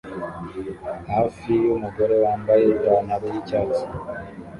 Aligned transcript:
hafi 1.13 1.51
y’umugore 1.65 2.15
wambaye 2.23 2.63
ipantaro 2.75 3.25
yicyatsi 3.33 3.83